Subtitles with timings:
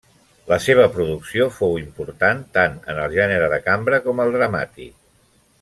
[0.51, 4.95] La seva producció fou important tant en el gènere de cambra com el dramàtic.